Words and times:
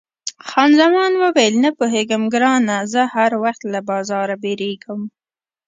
خان 0.47 0.71
زمان 0.81 1.11
وویل، 1.23 1.53
نه 1.65 1.69
پوهېږم 1.77 2.23
ګرانه، 2.33 2.77
زه 2.93 3.01
هر 3.15 3.31
وخت 3.43 3.61
له 3.73 3.79
بارانه 3.87 4.35
بیریږم. 4.43 5.01